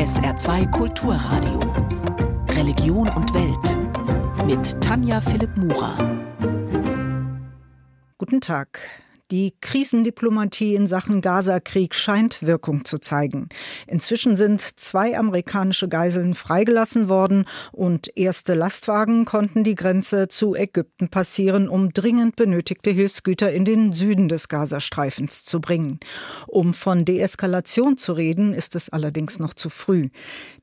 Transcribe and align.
SR2 0.00 0.70
Kulturradio. 0.70 1.60
Religion 2.56 3.06
und 3.10 3.34
Welt. 3.34 4.46
Mit 4.46 4.80
Tanja 4.80 5.20
Philipp 5.20 5.54
Murer. 5.58 5.98
Guten 8.16 8.40
Tag. 8.40 8.80
Die 9.30 9.54
Krisendiplomatie 9.60 10.74
in 10.74 10.88
Sachen 10.88 11.20
Gaza-Krieg 11.20 11.94
scheint 11.94 12.42
Wirkung 12.42 12.84
zu 12.84 12.98
zeigen. 12.98 13.48
Inzwischen 13.86 14.34
sind 14.34 14.60
zwei 14.60 15.16
amerikanische 15.16 15.86
Geiseln 15.86 16.34
freigelassen 16.34 17.08
worden 17.08 17.44
und 17.70 18.16
erste 18.16 18.54
Lastwagen 18.54 19.24
konnten 19.26 19.62
die 19.62 19.76
Grenze 19.76 20.26
zu 20.26 20.56
Ägypten 20.56 21.10
passieren, 21.10 21.68
um 21.68 21.92
dringend 21.92 22.34
benötigte 22.34 22.90
Hilfsgüter 22.90 23.52
in 23.52 23.64
den 23.64 23.92
Süden 23.92 24.28
des 24.28 24.48
Gazastreifens 24.48 25.44
zu 25.44 25.60
bringen. 25.60 26.00
Um 26.48 26.74
von 26.74 27.04
Deeskalation 27.04 27.96
zu 27.96 28.14
reden, 28.14 28.52
ist 28.52 28.74
es 28.74 28.88
allerdings 28.88 29.38
noch 29.38 29.54
zu 29.54 29.70
früh. 29.70 30.08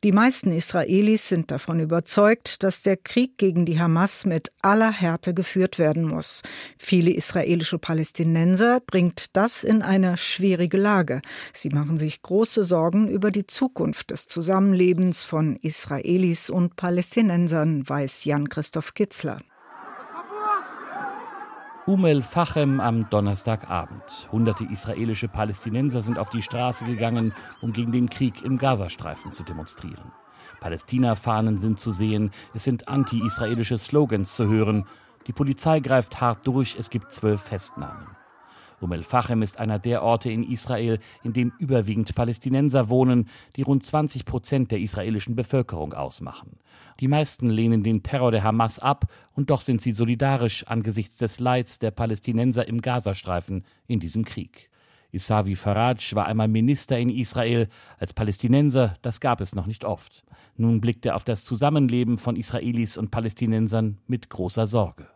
Die 0.03 0.11
meisten 0.11 0.51
Israelis 0.51 1.29
sind 1.29 1.51
davon 1.51 1.79
überzeugt, 1.79 2.63
dass 2.63 2.81
der 2.81 2.97
Krieg 2.97 3.37
gegen 3.37 3.65
die 3.65 3.79
Hamas 3.79 4.25
mit 4.25 4.51
aller 4.61 4.91
Härte 4.91 5.33
geführt 5.33 5.79
werden 5.79 6.03
muss. 6.03 6.41
Viele 6.77 7.11
israelische 7.11 7.79
Palästinenser 7.79 8.56
Palästinenser 8.57 8.79
bringt 8.87 9.37
das 9.37 9.63
in 9.63 9.83
eine 9.83 10.17
schwierige 10.17 10.77
Lage. 10.77 11.21
Sie 11.53 11.69
machen 11.69 11.97
sich 11.97 12.23
große 12.23 12.63
Sorgen 12.63 13.07
über 13.07 13.29
die 13.29 13.45
Zukunft 13.45 14.09
des 14.09 14.27
Zusammenlebens 14.27 15.23
von 15.23 15.57
Israelis 15.57 16.49
und 16.49 16.75
Palästinensern, 16.75 17.87
weiß 17.87 18.25
Jan-Christoph 18.25 18.95
Kitzler. 18.95 19.37
Umel 21.85 22.21
Fachem 22.23 22.79
am 22.79 23.07
Donnerstagabend. 23.09 24.27
Hunderte 24.31 24.65
israelische 24.65 25.27
Palästinenser 25.27 26.01
sind 26.01 26.17
auf 26.17 26.31
die 26.31 26.41
Straße 26.41 26.83
gegangen, 26.85 27.33
um 27.61 27.73
gegen 27.73 27.91
den 27.91 28.09
Krieg 28.09 28.43
im 28.43 28.57
Gazastreifen 28.57 29.31
zu 29.31 29.43
demonstrieren. 29.43 30.11
Palästina-Fahnen 30.59 31.59
sind 31.59 31.79
zu 31.79 31.91
sehen, 31.91 32.31
es 32.55 32.63
sind 32.63 32.87
anti-israelische 32.87 33.77
Slogans 33.77 34.35
zu 34.35 34.47
hören. 34.47 34.85
Die 35.27 35.33
Polizei 35.33 35.79
greift 35.79 36.19
hart 36.19 36.47
durch, 36.47 36.75
es 36.79 36.89
gibt 36.89 37.11
zwölf 37.11 37.41
Festnahmen. 37.41 38.16
Um 38.79 38.91
el-Fachem 38.91 39.41
ist 39.41 39.59
einer 39.59 39.79
der 39.79 40.03
Orte 40.03 40.29
in 40.31 40.43
Israel, 40.43 40.99
in 41.23 41.33
dem 41.33 41.51
überwiegend 41.57 42.13
Palästinenser 42.13 42.89
wohnen, 42.89 43.27
die 43.55 43.63
rund 43.63 43.83
20 43.83 44.25
Prozent 44.25 44.71
der 44.71 44.79
israelischen 44.79 45.35
Bevölkerung 45.35 45.93
ausmachen. 45.93 46.57
Die 46.99 47.07
meisten 47.07 47.47
lehnen 47.47 47.83
den 47.83 48.03
Terror 48.03 48.31
der 48.31 48.43
Hamas 48.43 48.77
ab 48.77 49.05
und 49.33 49.49
doch 49.49 49.61
sind 49.61 49.81
sie 49.81 49.91
solidarisch 49.91 50.65
angesichts 50.67 51.17
des 51.17 51.39
Leids 51.39 51.79
der 51.79 51.91
Palästinenser 51.91 52.67
im 52.67 52.81
Gazastreifen 52.81 53.65
in 53.87 53.99
diesem 53.99 54.25
Krieg. 54.25 54.69
Isavi 55.11 55.55
Faraj 55.55 56.13
war 56.13 56.27
einmal 56.27 56.47
Minister 56.47 56.99
in 56.99 57.09
Israel. 57.09 57.69
Als 57.97 58.13
Palästinenser, 58.13 58.95
das 59.01 59.19
gab 59.19 59.41
es 59.41 59.55
noch 59.55 59.65
nicht 59.65 59.85
oft. 59.85 60.23
Nun 60.57 60.81
blickt 60.81 61.05
er 61.05 61.15
auf 61.15 61.23
das 61.23 61.43
Zusammenleben 61.45 62.17
von 62.17 62.35
Israelis 62.35 62.97
und 62.97 63.09
Palästinensern 63.09 63.97
mit 64.07 64.29
großer 64.29 64.67
Sorge. 64.67 65.07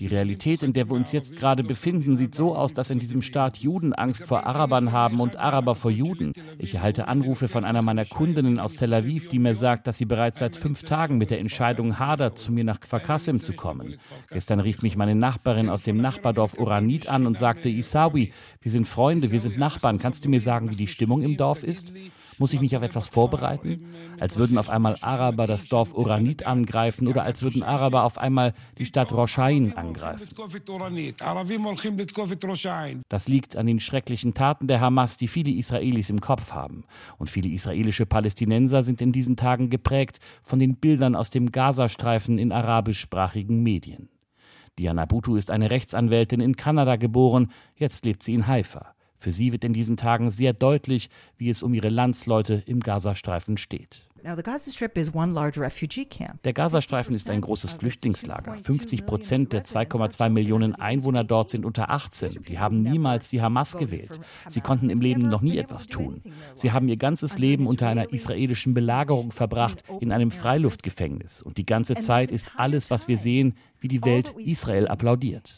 Die 0.00 0.06
Realität, 0.08 0.64
in 0.64 0.72
der 0.72 0.90
wir 0.90 0.96
uns 0.96 1.12
jetzt 1.12 1.36
gerade 1.36 1.62
befinden, 1.62 2.16
sieht 2.16 2.34
so 2.34 2.56
aus, 2.56 2.72
dass 2.72 2.90
in 2.90 2.98
diesem 2.98 3.22
Staat 3.22 3.58
Juden 3.58 3.92
Angst 3.92 4.26
vor 4.26 4.44
Arabern 4.44 4.90
haben 4.90 5.20
und 5.20 5.36
Araber 5.36 5.76
vor 5.76 5.92
Juden. 5.92 6.32
Ich 6.58 6.74
erhalte 6.74 7.06
Anrufe 7.06 7.46
von 7.46 7.64
einer 7.64 7.82
meiner 7.82 8.04
Kundinnen 8.04 8.58
aus 8.58 8.74
Tel 8.74 8.92
Aviv, 8.92 9.28
die 9.28 9.38
mir 9.38 9.54
sagt, 9.54 9.86
dass 9.86 9.98
sie 9.98 10.06
bereits 10.06 10.40
seit 10.40 10.56
fünf 10.56 10.82
Tagen 10.82 11.18
mit 11.18 11.30
der 11.30 11.38
Entscheidung 11.38 12.00
hadert, 12.00 12.36
zu 12.36 12.50
mir 12.50 12.64
nach 12.64 12.80
Kfar 12.80 13.20
zu 13.20 13.52
kommen. 13.52 13.96
Gestern 14.28 14.58
rief 14.58 14.82
mich 14.82 14.96
meine 14.96 15.14
Nachbarin 15.14 15.70
aus 15.70 15.84
dem 15.84 15.98
Nachbardorf 15.98 16.58
Uranit 16.58 17.08
an 17.08 17.28
und 17.28 17.38
sagte, 17.38 17.68
Isawi, 17.68 18.32
wir 18.60 18.72
sind 18.72 18.88
Freunde, 18.88 19.30
wir 19.30 19.40
sind 19.40 19.56
Nachbarn. 19.56 19.98
Kannst 19.98 20.24
du 20.24 20.28
mir 20.28 20.40
sagen, 20.40 20.68
wie 20.68 20.76
die 20.76 20.88
Stimmung 20.88 21.22
im 21.22 21.36
Dorf 21.36 21.62
ist? 21.62 21.92
Muss 22.38 22.52
ich 22.52 22.60
mich 22.60 22.76
auf 22.76 22.82
etwas 22.82 23.08
vorbereiten? 23.08 23.86
Als 24.20 24.36
würden 24.36 24.58
auf 24.58 24.68
einmal 24.68 24.96
Araber 25.00 25.46
das 25.46 25.68
Dorf 25.68 25.94
Uranit 25.94 26.46
angreifen 26.46 27.08
oder 27.08 27.22
als 27.22 27.42
würden 27.42 27.62
Araber 27.62 28.04
auf 28.04 28.18
einmal 28.18 28.54
die 28.78 28.86
Stadt 28.86 29.12
Roshain 29.12 29.76
angreifen. 29.76 30.28
Das 33.08 33.28
liegt 33.28 33.56
an 33.56 33.66
den 33.66 33.80
schrecklichen 33.80 34.34
Taten 34.34 34.66
der 34.66 34.80
Hamas, 34.80 35.16
die 35.16 35.28
viele 35.28 35.50
Israelis 35.50 36.10
im 36.10 36.20
Kopf 36.20 36.52
haben. 36.52 36.84
Und 37.18 37.30
viele 37.30 37.48
israelische 37.48 38.06
Palästinenser 38.06 38.82
sind 38.82 39.00
in 39.00 39.12
diesen 39.12 39.36
Tagen 39.36 39.70
geprägt 39.70 40.20
von 40.42 40.58
den 40.58 40.76
Bildern 40.76 41.14
aus 41.14 41.30
dem 41.30 41.52
Gazastreifen 41.52 42.38
in 42.38 42.52
arabischsprachigen 42.52 43.62
Medien. 43.62 44.08
Diana 44.78 45.06
Butu 45.06 45.36
ist 45.36 45.50
eine 45.50 45.70
Rechtsanwältin 45.70 46.40
in 46.40 46.56
Kanada 46.56 46.96
geboren, 46.96 47.50
jetzt 47.76 48.04
lebt 48.04 48.22
sie 48.22 48.34
in 48.34 48.46
Haifa. 48.46 48.95
Für 49.18 49.32
sie 49.32 49.52
wird 49.52 49.64
in 49.64 49.72
diesen 49.72 49.96
Tagen 49.96 50.30
sehr 50.30 50.52
deutlich, 50.52 51.10
wie 51.38 51.50
es 51.50 51.62
um 51.62 51.74
ihre 51.74 51.88
Landsleute 51.88 52.62
im 52.66 52.80
Gazastreifen 52.80 53.56
steht. 53.56 54.06
Der 56.42 56.52
Gazastreifen 56.52 57.14
ist 57.14 57.30
ein 57.30 57.40
großes 57.42 57.74
Flüchtlingslager. 57.74 58.56
50 58.56 59.06
Prozent 59.06 59.52
der 59.52 59.62
2,2 59.62 60.30
Millionen 60.30 60.74
Einwohner 60.74 61.22
dort 61.22 61.48
sind 61.48 61.64
unter 61.64 61.90
18. 61.90 62.42
Die 62.48 62.58
haben 62.58 62.82
niemals 62.82 63.28
die 63.28 63.40
Hamas 63.40 63.76
gewählt. 63.76 64.18
Sie 64.48 64.60
konnten 64.60 64.90
im 64.90 65.00
Leben 65.00 65.28
noch 65.28 65.42
nie 65.42 65.58
etwas 65.58 65.86
tun. 65.86 66.22
Sie 66.56 66.72
haben 66.72 66.88
ihr 66.88 66.96
ganzes 66.96 67.38
Leben 67.38 67.68
unter 67.68 67.86
einer 67.86 68.12
israelischen 68.12 68.74
Belagerung 68.74 69.30
verbracht, 69.30 69.84
in 70.00 70.10
einem 70.10 70.32
Freiluftgefängnis. 70.32 71.40
Und 71.40 71.56
die 71.56 71.66
ganze 71.66 71.94
Zeit 71.94 72.32
ist 72.32 72.50
alles, 72.56 72.90
was 72.90 73.06
wir 73.06 73.18
sehen, 73.18 73.54
wie 73.78 73.86
die 73.86 74.04
Welt 74.04 74.34
Israel 74.38 74.88
applaudiert. 74.88 75.54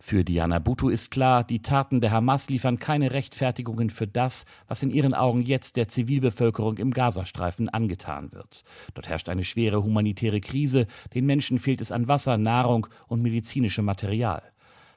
Für 0.00 0.24
Diana 0.24 0.58
Bhutto 0.58 0.88
ist 0.88 1.10
klar, 1.10 1.44
die 1.44 1.62
Taten 1.62 2.00
der 2.00 2.10
Hamas 2.10 2.50
liefern 2.50 2.78
keine 2.78 3.12
Rechtfertigungen 3.12 3.90
für 3.90 4.06
das, 4.06 4.44
was 4.68 4.82
in 4.82 4.90
ihren 4.90 5.14
Augen 5.14 5.40
jetzt 5.40 5.76
der 5.76 5.88
Zivilbevölkerung 5.88 6.76
im 6.78 6.90
Gazastreifen 6.90 7.68
angetan 7.68 8.32
wird. 8.32 8.64
Dort 8.92 9.08
herrscht 9.08 9.28
eine 9.28 9.44
schwere 9.44 9.82
humanitäre 9.82 10.40
Krise, 10.40 10.86
den 11.14 11.26
Menschen 11.26 11.58
fehlt 11.58 11.80
es 11.80 11.92
an 11.92 12.08
Wasser, 12.08 12.36
Nahrung 12.36 12.86
und 13.08 13.22
medizinischem 13.22 13.84
Material. 13.84 14.42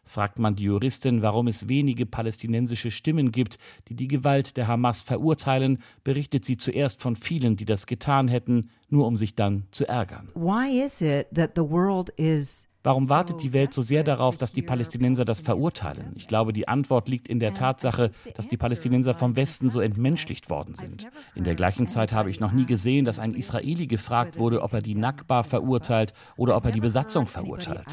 Fragt 0.07 0.40
man 0.40 0.56
die 0.56 0.63
Juristin, 0.63 1.22
warum 1.22 1.47
es 1.47 1.68
wenige 1.68 2.06
palästinensische 2.06 2.91
Stimmen 2.91 3.31
gibt, 3.31 3.59
die 3.90 3.96
die 3.96 4.07
Gewalt 4.07 4.56
der 4.56 4.68
Hamas 4.68 5.02
verurteilen, 5.02 5.80
berichtet 6.06 6.46
sie 6.46 6.56
zuerst 6.56 7.02
von 7.02 7.18
vielen, 7.18 7.57
die 7.57 7.66
das 7.66 7.88
getan 7.88 8.30
hätten, 8.30 8.69
nur 8.90 9.06
um 9.06 9.18
sich 9.18 9.36
dann 9.36 9.68
zu 9.72 9.86
ärgern. 9.88 10.30
Why 10.34 10.81
is 10.81 11.02
it 11.02 11.28
that 11.36 11.52
the 11.56 11.62
world 11.62 12.09
is 12.16 12.67
Warum 12.84 13.10
wartet 13.10 13.44
die 13.44 13.54
Welt 13.54 13.74
so 13.74 13.82
sehr 13.82 14.04
darauf, 14.04 14.38
dass 14.38 14.52
die 14.52 14.62
Palästinenser 14.62 15.26
das 15.26 15.42
verurteilen? 15.42 16.14
Ich 16.16 16.28
glaube, 16.28 16.54
die 16.54 16.68
Antwort 16.68 17.10
liegt 17.10 17.28
in 17.28 17.40
der 17.40 17.54
Tatsache, 17.54 18.12
dass 18.36 18.48
die 18.48 18.58
Palästinenser 18.58 19.14
vom 19.14 19.36
Westen 19.36 19.70
so 19.70 19.82
entmenschlicht 19.82 20.50
worden 20.50 20.74
sind. 20.74 21.08
In 21.36 21.44
der 21.44 21.56
gleichen 21.56 21.88
Zeit 21.88 22.14
habe 22.14 22.30
ich 22.30 22.40
noch 22.40 22.52
nie 22.52 22.66
gesehen, 22.66 23.04
dass 23.04 23.20
ein 23.20 23.34
Israeli 23.34 23.88
gefragt 23.88 24.38
wurde, 24.38 24.62
ob 24.62 24.74
er 24.74 24.82
die 24.82 24.96
Nakba 24.96 25.44
verurteilt 25.44 26.14
oder 26.38 26.56
ob 26.56 26.66
er 26.66 26.72
die 26.72 26.80
Besatzung 26.80 27.28
verurteilt. 27.28 27.88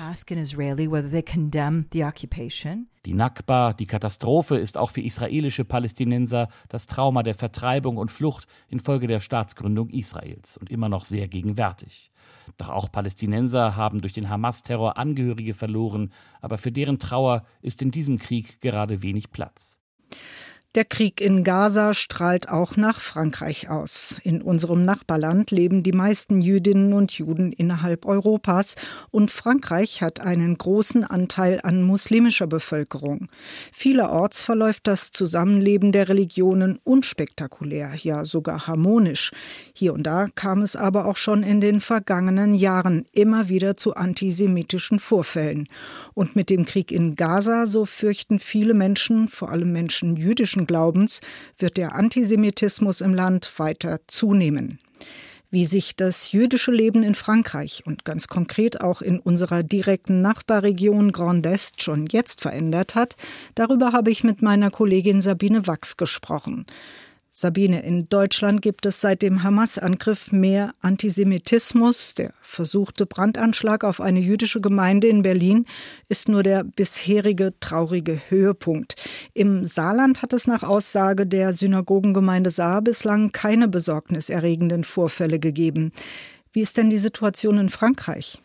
Die 3.07 3.13
Nakba, 3.13 3.75
die 3.75 3.87
Katastrophe, 3.87 4.57
ist 4.57 4.79
auch 4.79 4.91
für 4.91 5.03
israelische 5.03 5.65
Palästinenser 5.65 6.49
das 6.69 6.87
Trauma 6.87 7.23
der 7.23 7.35
Vertreibung 7.35 7.99
und 7.99 8.11
Flucht 8.11 8.47
infolge 8.69 9.07
der 9.07 9.21
Staatsgründung 9.21 9.91
Israels 9.91 10.57
und 10.57 10.71
immer 10.71 10.89
noch 10.89 11.05
sehr 11.05 11.29
gegenwärtig. 11.29 12.11
Doch 12.57 12.69
auch 12.69 12.91
Palästinenser 12.91 13.77
haben 13.77 14.01
durch 14.01 14.13
den 14.13 14.29
Hamas-Terror 14.29 14.97
Angehörige 14.97 15.55
verloren, 15.55 16.13
aber 16.41 16.59
für 16.59 16.73
deren 16.73 16.99
Trauer 16.99 17.45
ist 17.63 17.83
in 17.83 17.91
diesem 17.91 18.19
Krieg 18.19 18.61
gerade 18.61 19.03
wenig 19.03 19.31
Platz. 19.31 19.81
Der 20.75 20.85
Krieg 20.85 21.21
in 21.21 21.45
Gaza 21.45 21.95
strahlt 21.95 22.49
auch 22.49 22.77
nach 22.77 23.01
Frankreich 23.01 23.71
aus. 23.71 24.21
In 24.25 24.43
unserem 24.43 24.85
Nachbarland 24.85 25.53
leben 25.53 25.85
die 25.85 25.93
meisten 25.93 26.41
Jüdinnen 26.41 26.95
und 26.95 27.13
Juden 27.13 27.53
innerhalb 27.53 28.07
Europas 28.07 28.75
und 29.13 29.31
Frankreich 29.31 30.03
hat 30.03 30.19
einen 30.19 30.59
großen 30.59 31.05
Anteil 31.05 31.61
an 31.63 31.85
muslimischer 31.85 32.49
Bevölkerung. 32.49 33.29
Vielerorts 33.73 34.43
verläuft 34.43 34.89
das 34.89 35.13
Zusammenleben 35.13 35.93
der 35.93 36.09
Religionen 36.09 36.81
unspektakulär, 36.83 37.93
ja 37.95 38.25
sogar 38.25 38.67
harmonisch. 38.67 39.31
Hier 39.75 39.95
und 39.95 40.03
da 40.03 40.27
kam 40.35 40.63
es 40.63 40.75
aber 40.75 41.07
auch 41.07 41.17
schon 41.17 41.45
in 41.45 41.61
den 41.61 41.81
vergangenen 41.81 42.53
Jahren 42.53 43.07
immer 43.13 43.49
wieder 43.49 43.77
zu 43.77 43.95
antisemitischen 43.95 44.99
Vorfällen. 44.99 45.69
Und 46.15 46.35
mit 46.35 46.51
dem 46.51 46.65
Krieg 46.65 46.91
in 46.91 47.15
Gaza, 47.15 47.67
so 47.67 47.85
fürchten 47.85 48.41
viele 48.41 48.75
Menschen, 48.75 49.29
vor 49.29 49.53
allem 49.53 49.71
Menschen 49.71 50.17
jüdischen 50.17 50.64
Glaubens 50.67 51.21
wird 51.59 51.77
der 51.77 51.95
Antisemitismus 51.95 53.01
im 53.01 53.15
Land 53.15 53.59
weiter 53.59 54.01
zunehmen. 54.07 54.79
Wie 55.51 55.65
sich 55.65 55.95
das 55.95 56.33
jüdische 56.33 56.73
Leben 56.73 57.05
in 57.05 57.15
Frankreich 57.15 57.85
und 57.87 58.05
ganz 58.05 58.27
konkret 58.27 58.81
auch 58.81 59.03
in 59.03 59.21
unserer 59.21 59.63
direkten 59.63 60.21
Nachbarregion 60.21 61.13
Grand 61.13 61.47
Est 61.47 61.81
schon 61.81 62.07
jetzt 62.11 62.41
verändert 62.41 62.97
hat, 62.97 63.15
darüber 63.55 63.93
habe 63.93 64.11
ich 64.11 64.25
mit 64.25 64.43
meiner 64.43 64.73
Kollegin 64.73 65.21
Sabine 65.21 65.69
Wachs 65.69 65.97
gesprochen. 65.97 66.67
Sabine, 67.37 67.83
in 67.83 68.09
Deutschland 68.09 68.63
gibt 68.63 68.87
es 68.87 69.01
seit 69.01 69.21
dem 69.21 69.43
Hamas-Angriff 69.43 70.31
mehr 70.31 70.73
Antisemitismus. 70.83 72.15
Der 72.15 72.33
versuchte 72.41 73.07
Brandanschlag 73.07 73.83
auf 73.83 74.01
eine 74.01 74.21
jüdische 74.21 74.61
Gemeinde 74.61 75.09
in 75.09 75.23
Berlin 75.23 75.67
ist 76.09 76.29
nur 76.29 76.45
der 76.45 76.63
bisherige 76.63 77.53
traurige 77.59 78.21
Höhepunkt. 78.29 78.95
Im 79.33 79.65
Saarland 79.65 80.23
hat 80.23 80.33
es 80.33 80.47
nach 80.47 80.63
Aussage 80.63 81.27
der 81.27 81.53
Synagogengemeinde 81.55 82.51
Saar 82.51 82.83
bislang 82.83 83.33
keine 83.33 83.67
besorgniserregenden 83.67 84.85
Vorfälle 84.85 85.41
gegeben. 85.41 85.91
Wie 86.53 86.61
ist 86.61 86.77
denn 86.77 86.89
die 86.89 86.99
Situation 86.99 87.59
in 87.59 87.69
Frankreich? 87.69 88.41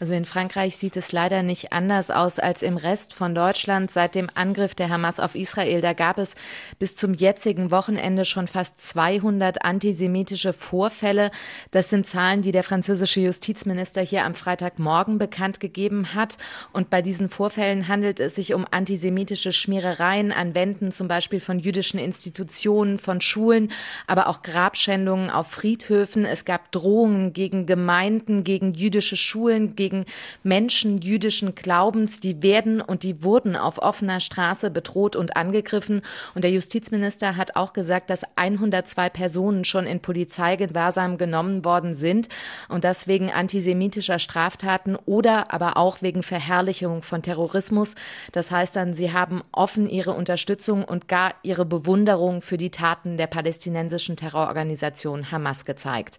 Also 0.00 0.14
in 0.14 0.24
Frankreich 0.24 0.78
sieht 0.78 0.96
es 0.96 1.12
leider 1.12 1.42
nicht 1.42 1.74
anders 1.74 2.10
aus 2.10 2.38
als 2.38 2.62
im 2.62 2.78
Rest 2.78 3.12
von 3.12 3.34
Deutschland. 3.34 3.90
Seit 3.90 4.14
dem 4.14 4.30
Angriff 4.32 4.74
der 4.74 4.88
Hamas 4.88 5.20
auf 5.20 5.34
Israel, 5.34 5.82
da 5.82 5.92
gab 5.92 6.16
es 6.16 6.36
bis 6.78 6.96
zum 6.96 7.12
jetzigen 7.12 7.70
Wochenende 7.70 8.24
schon 8.24 8.48
fast 8.48 8.80
200 8.80 9.62
antisemitische 9.62 10.54
Vorfälle. 10.54 11.30
Das 11.70 11.90
sind 11.90 12.06
Zahlen, 12.06 12.40
die 12.40 12.50
der 12.50 12.62
französische 12.62 13.20
Justizminister 13.20 14.00
hier 14.00 14.24
am 14.24 14.34
Freitagmorgen 14.34 15.18
bekannt 15.18 15.60
gegeben 15.60 16.14
hat. 16.14 16.38
Und 16.72 16.88
bei 16.88 17.02
diesen 17.02 17.28
Vorfällen 17.28 17.86
handelt 17.86 18.20
es 18.20 18.36
sich 18.36 18.54
um 18.54 18.66
antisemitische 18.70 19.52
Schmierereien 19.52 20.32
an 20.32 20.54
Wänden, 20.54 20.92
zum 20.92 21.08
Beispiel 21.08 21.40
von 21.40 21.58
jüdischen 21.58 22.00
Institutionen, 22.00 22.98
von 22.98 23.20
Schulen, 23.20 23.70
aber 24.06 24.28
auch 24.28 24.40
Grabschändungen 24.40 25.28
auf 25.28 25.48
Friedhöfen. 25.48 26.24
Es 26.24 26.46
gab 26.46 26.72
Drohungen 26.72 27.34
gegen 27.34 27.66
Gemeinden, 27.66 28.44
gegen 28.44 28.72
jüdische 28.72 29.18
Schulen, 29.18 29.76
gegen 29.76 29.89
gegen 29.90 30.04
Menschen 30.42 31.00
jüdischen 31.00 31.54
Glaubens, 31.54 32.20
die 32.20 32.42
werden 32.42 32.80
und 32.80 33.02
die 33.02 33.22
wurden 33.24 33.56
auf 33.56 33.78
offener 33.78 34.20
Straße 34.20 34.70
bedroht 34.70 35.16
und 35.16 35.36
angegriffen. 35.36 36.02
Und 36.34 36.44
der 36.44 36.52
Justizminister 36.52 37.36
hat 37.36 37.56
auch 37.56 37.72
gesagt, 37.72 38.08
dass 38.08 38.22
102 38.36 39.10
Personen 39.10 39.64
schon 39.64 39.86
in 39.86 40.00
Polizeigewahrsam 40.00 41.18
genommen 41.18 41.64
worden 41.64 41.94
sind 41.94 42.28
und 42.68 42.84
das 42.84 43.08
wegen 43.08 43.30
antisemitischer 43.30 44.18
Straftaten 44.18 44.96
oder 45.06 45.52
aber 45.52 45.76
auch 45.76 46.02
wegen 46.02 46.22
Verherrlichung 46.22 47.02
von 47.02 47.22
Terrorismus. 47.22 47.96
Das 48.32 48.50
heißt 48.50 48.76
dann, 48.76 48.94
sie 48.94 49.12
haben 49.12 49.42
offen 49.50 49.88
ihre 49.88 50.12
Unterstützung 50.12 50.84
und 50.84 51.08
gar 51.08 51.34
ihre 51.42 51.64
Bewunderung 51.64 52.42
für 52.42 52.56
die 52.56 52.70
Taten 52.70 53.16
der 53.16 53.26
palästinensischen 53.26 54.16
Terrororganisation 54.16 55.32
Hamas 55.32 55.64
gezeigt. 55.64 56.18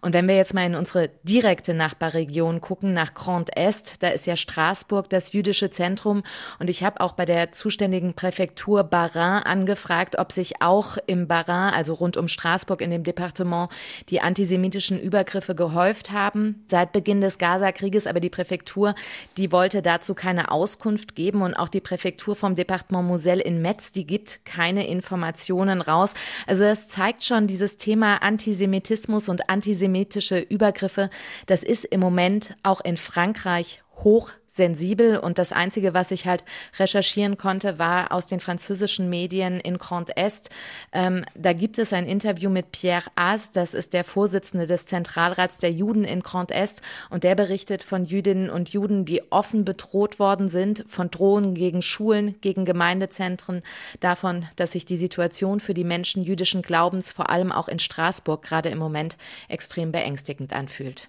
Und 0.00 0.14
wenn 0.14 0.26
wir 0.26 0.36
jetzt 0.36 0.54
mal 0.54 0.64
in 0.64 0.74
unsere 0.74 1.10
direkte 1.24 1.74
Nachbarregion 1.74 2.60
gucken, 2.60 2.94
nach 2.94 3.09
Grand 3.14 3.56
Est, 3.56 4.02
da 4.02 4.08
ist 4.08 4.26
ja 4.26 4.36
Straßburg 4.36 5.08
das 5.08 5.32
jüdische 5.32 5.70
Zentrum. 5.70 6.22
Und 6.58 6.70
ich 6.70 6.82
habe 6.82 7.00
auch 7.00 7.12
bei 7.12 7.24
der 7.24 7.52
zuständigen 7.52 8.14
Präfektur 8.14 8.84
Barin 8.84 9.42
angefragt, 9.44 10.18
ob 10.18 10.32
sich 10.32 10.62
auch 10.62 10.96
im 11.06 11.28
Barin, 11.28 11.74
also 11.74 11.94
rund 11.94 12.16
um 12.16 12.28
Straßburg 12.28 12.80
in 12.80 12.90
dem 12.90 13.02
Departement, 13.02 13.70
die 14.08 14.20
antisemitischen 14.20 15.00
Übergriffe 15.00 15.54
gehäuft 15.54 16.10
haben 16.10 16.64
seit 16.68 16.92
Beginn 16.92 17.20
des 17.20 17.38
Gaza-Krieges. 17.38 18.06
Aber 18.06 18.20
die 18.20 18.30
Präfektur, 18.30 18.94
die 19.36 19.52
wollte 19.52 19.82
dazu 19.82 20.14
keine 20.14 20.50
Auskunft 20.50 21.14
geben. 21.14 21.42
Und 21.42 21.54
auch 21.54 21.68
die 21.68 21.80
Präfektur 21.80 22.36
vom 22.36 22.54
Departement 22.54 23.06
Moselle 23.06 23.42
in 23.42 23.62
Metz, 23.62 23.92
die 23.92 24.06
gibt 24.06 24.44
keine 24.44 24.86
Informationen 24.86 25.80
raus. 25.80 26.14
Also 26.46 26.64
das 26.64 26.88
zeigt 26.88 27.24
schon 27.24 27.46
dieses 27.46 27.76
Thema 27.76 28.22
Antisemitismus 28.22 29.28
und 29.28 29.48
antisemitische 29.48 30.38
Übergriffe, 30.38 31.10
das 31.46 31.62
ist 31.62 31.84
im 31.84 32.00
Moment 32.00 32.54
auch 32.62 32.80
in 32.80 32.89
Frankreich 32.96 33.82
hochsensibel. 34.04 35.18
Und 35.18 35.38
das 35.38 35.52
Einzige, 35.52 35.94
was 35.94 36.10
ich 36.10 36.26
halt 36.26 36.44
recherchieren 36.78 37.36
konnte, 37.36 37.78
war 37.78 38.12
aus 38.12 38.26
den 38.26 38.40
französischen 38.40 39.08
Medien 39.10 39.60
in 39.60 39.78
Grand 39.78 40.16
Est. 40.16 40.50
Ähm, 40.92 41.24
da 41.34 41.52
gibt 41.52 41.78
es 41.78 41.92
ein 41.92 42.06
Interview 42.06 42.50
mit 42.50 42.72
Pierre 42.72 43.10
As, 43.14 43.52
das 43.52 43.74
ist 43.74 43.92
der 43.92 44.04
Vorsitzende 44.04 44.66
des 44.66 44.86
Zentralrats 44.86 45.58
der 45.58 45.72
Juden 45.72 46.04
in 46.04 46.20
Grand 46.20 46.50
Est. 46.50 46.82
Und 47.10 47.24
der 47.24 47.34
berichtet 47.34 47.82
von 47.82 48.04
Jüdinnen 48.04 48.50
und 48.50 48.70
Juden, 48.70 49.04
die 49.04 49.30
offen 49.30 49.64
bedroht 49.64 50.18
worden 50.18 50.48
sind, 50.48 50.84
von 50.88 51.10
Drohungen 51.10 51.54
gegen 51.54 51.82
Schulen, 51.82 52.40
gegen 52.40 52.64
Gemeindezentren, 52.64 53.62
davon, 54.00 54.46
dass 54.56 54.72
sich 54.72 54.84
die 54.84 54.96
Situation 54.96 55.60
für 55.60 55.74
die 55.74 55.84
Menschen 55.84 56.22
jüdischen 56.24 56.62
Glaubens 56.62 57.12
vor 57.12 57.30
allem 57.30 57.52
auch 57.52 57.68
in 57.68 57.78
Straßburg 57.78 58.42
gerade 58.42 58.68
im 58.68 58.78
Moment 58.78 59.16
extrem 59.48 59.92
beängstigend 59.92 60.52
anfühlt. 60.52 61.08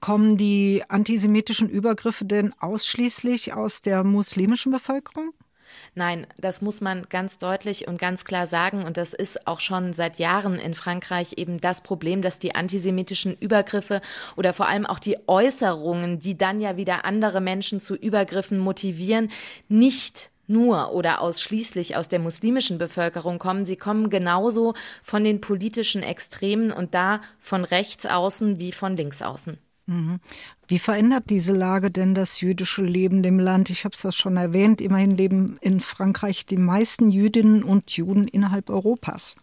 Kommen 0.00 0.38
die 0.38 0.82
antisemitischen 0.88 1.68
Übergriffe 1.68 2.24
denn 2.24 2.54
ausschließlich 2.58 3.52
aus 3.52 3.82
der 3.82 4.02
muslimischen 4.02 4.72
Bevölkerung? 4.72 5.34
Nein, 5.94 6.26
das 6.38 6.62
muss 6.62 6.80
man 6.80 7.06
ganz 7.08 7.38
deutlich 7.38 7.86
und 7.86 7.98
ganz 7.98 8.24
klar 8.24 8.46
sagen. 8.46 8.84
Und 8.84 8.96
das 8.96 9.12
ist 9.12 9.46
auch 9.46 9.60
schon 9.60 9.92
seit 9.92 10.18
Jahren 10.18 10.58
in 10.58 10.74
Frankreich 10.74 11.34
eben 11.36 11.60
das 11.60 11.82
Problem, 11.82 12.22
dass 12.22 12.38
die 12.38 12.54
antisemitischen 12.54 13.36
Übergriffe 13.36 14.00
oder 14.36 14.52
vor 14.52 14.68
allem 14.68 14.86
auch 14.86 14.98
die 14.98 15.18
Äußerungen, 15.26 16.18
die 16.18 16.36
dann 16.36 16.60
ja 16.60 16.76
wieder 16.76 17.04
andere 17.04 17.40
Menschen 17.40 17.78
zu 17.78 17.94
Übergriffen 17.94 18.58
motivieren, 18.58 19.30
nicht 19.68 20.30
nur 20.46 20.92
oder 20.92 21.20
ausschließlich 21.20 21.96
aus 21.96 22.08
der 22.08 22.18
muslimischen 22.18 22.78
Bevölkerung 22.78 23.38
kommen. 23.38 23.64
Sie 23.64 23.76
kommen 23.76 24.10
genauso 24.10 24.74
von 25.02 25.22
den 25.22 25.40
politischen 25.40 26.02
Extremen 26.02 26.72
und 26.72 26.94
da 26.94 27.20
von 27.38 27.64
rechts 27.64 28.06
außen 28.06 28.58
wie 28.58 28.72
von 28.72 28.96
links 28.96 29.22
außen. 29.22 29.58
Mhm. 29.90 30.20
Wie 30.68 30.78
verändert 30.78 31.30
diese 31.30 31.52
Lage 31.52 31.90
denn 31.90 32.14
das 32.14 32.40
jüdische 32.40 32.82
Leben 32.82 33.24
im 33.24 33.40
Land? 33.40 33.70
Ich 33.70 33.84
habe 33.84 33.92
es 33.92 34.02
das 34.02 34.14
schon 34.14 34.36
erwähnt. 34.36 34.80
Immerhin 34.80 35.10
leben 35.10 35.58
in 35.60 35.80
Frankreich 35.80 36.46
die 36.46 36.58
meisten 36.58 37.10
Jüdinnen 37.10 37.64
und 37.64 37.90
Juden 37.90 38.28
innerhalb 38.28 38.70
Europas. 38.70 39.34